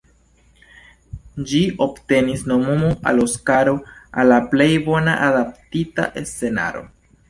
Ĝi 1.51 1.59
obtenis 1.87 2.43
nomumon 2.53 2.97
al 3.13 3.23
Oskaro 3.27 3.77
al 4.19 4.35
la 4.35 4.43
plej 4.57 4.71
bona 4.93 5.19
adaptita 5.31 6.13
scenaro. 6.37 6.89